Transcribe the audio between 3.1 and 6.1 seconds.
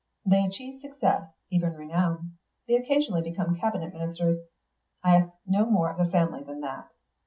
become cabinet ministers. I ask no more of a